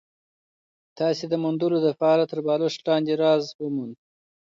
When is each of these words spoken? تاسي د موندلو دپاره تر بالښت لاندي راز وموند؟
تاسي 0.97 1.25
د 1.29 1.33
موندلو 1.43 1.77
دپاره 1.87 2.23
تر 2.31 2.39
بالښت 2.45 2.79
لاندي 2.87 3.13
راز 3.21 3.43
وموند؟ 3.63 3.95